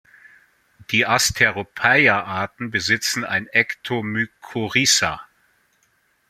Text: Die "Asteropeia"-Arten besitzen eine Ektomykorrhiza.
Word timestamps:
Die 0.89 1.05
"Asteropeia"-Arten 1.05 2.71
besitzen 2.71 3.23
eine 3.23 3.53
Ektomykorrhiza. 3.53 5.21